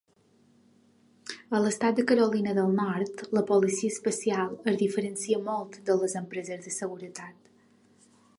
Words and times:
A 1.57 1.59
l'estat 1.65 1.99
de 1.99 2.05
Carolina 2.11 2.55
del 2.59 2.73
Nord, 2.79 3.21
la 3.39 3.43
policia 3.51 3.93
especial 3.97 4.57
es 4.73 4.81
diferencia 4.81 5.43
molt 5.51 5.79
de 5.91 5.99
les 6.03 6.19
empreses 6.23 6.67
de 6.69 6.77
seguretat. 6.81 7.55